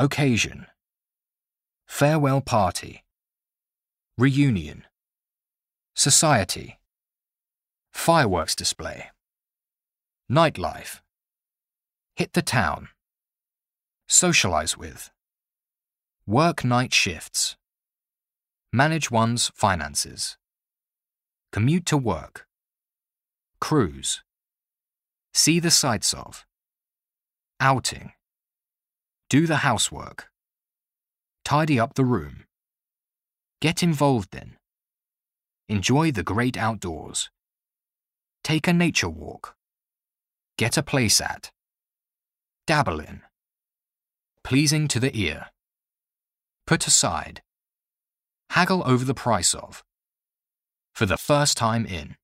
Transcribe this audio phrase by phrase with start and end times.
[0.00, 0.66] Occasion.
[1.86, 3.04] Farewell party.
[4.16, 4.84] Reunion.
[5.94, 6.80] Society.
[7.92, 9.10] Fireworks display.
[10.32, 11.02] Nightlife.
[12.16, 12.88] Hit the town.
[14.08, 15.10] Socialize with.
[16.26, 17.58] Work night shifts.
[18.72, 20.38] Manage one's finances.
[21.52, 22.46] Commute to work.
[23.60, 24.22] Cruise.
[25.34, 26.46] See the sights of.
[27.60, 28.12] Outing.
[29.30, 30.28] Do the housework.
[31.44, 32.46] Tidy up the room.
[33.60, 34.56] Get involved in.
[35.68, 37.30] Enjoy the great outdoors.
[38.42, 39.54] Take a nature walk.
[40.58, 41.52] Get a place at.
[42.66, 43.22] Dabble in.
[44.42, 45.46] Pleasing to the ear.
[46.66, 47.40] Put aside.
[48.50, 49.84] Haggle over the price of.
[50.92, 52.16] For the first time in.